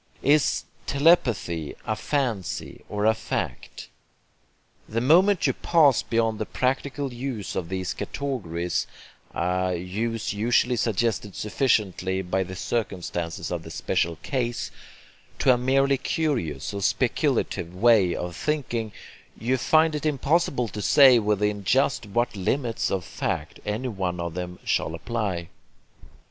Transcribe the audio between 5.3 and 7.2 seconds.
you pass beyond the practical